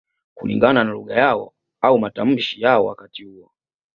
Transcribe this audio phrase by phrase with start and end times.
[0.35, 3.51] Kulingana na lugha yao au matamshi yao wakati huo